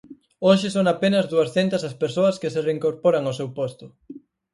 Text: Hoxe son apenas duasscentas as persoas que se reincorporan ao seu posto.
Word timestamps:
Hoxe 0.47 0.67
son 0.75 0.85
apenas 0.93 1.27
duasscentas 1.31 1.83
as 1.89 1.95
persoas 2.03 2.39
que 2.41 2.51
se 2.53 2.63
reincorporan 2.67 3.23
ao 3.25 3.37
seu 3.39 3.49
posto. 3.57 3.85